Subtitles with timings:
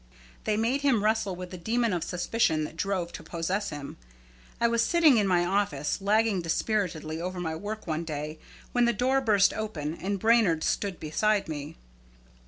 [0.45, 3.97] They made him wrestle with the demon of suspicion that strove to possess him.
[4.59, 8.39] I was sitting in my office, lagging dispiritedly over my work one day,
[8.71, 11.75] when the door burst open and Brainard stood beside me.